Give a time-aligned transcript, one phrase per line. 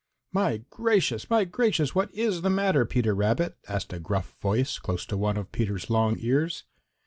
[0.31, 1.29] "My gracious!
[1.29, 1.93] My gracious!
[1.93, 5.91] What is the matter, Peter Rabbit?" asked a gruff voice close to one of Peter's
[5.91, 6.63] long ears.